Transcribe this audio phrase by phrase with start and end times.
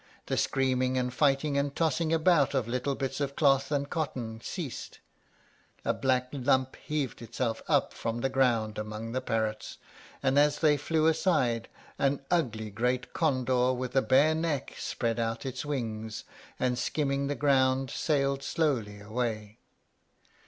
[0.25, 4.99] The screaming and fighting, and tossing about of little bits of cloth and cotton, ceased;
[5.85, 9.77] a black lump heaved itself up from the ground among the parrots;
[10.23, 11.67] and as they flew aside,
[11.99, 16.23] an ugly great condor, with a bare neck, spread out its wings,
[16.59, 19.59] and, skimming the ground, sailed slowly away.